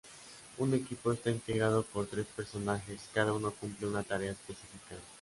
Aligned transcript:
Un 0.57 0.73
equipo 0.73 1.11
está 1.11 1.29
integrado 1.29 1.83
por 1.83 2.07
tres 2.07 2.25
personajes, 2.35 3.07
cada 3.13 3.33
uno 3.33 3.51
cumple 3.51 3.85
una 3.85 4.01
tarea 4.01 4.31
específica. 4.31 4.95